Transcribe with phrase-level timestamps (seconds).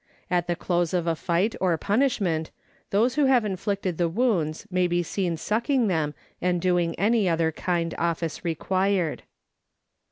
[0.31, 2.49] At the close of a fight or punish ment,
[2.89, 7.51] those who have inflicted the wounds may be seen sucking them and doing any other
[7.51, 9.21] kind office required.